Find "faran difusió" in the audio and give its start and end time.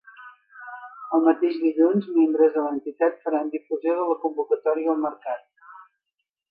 3.27-3.97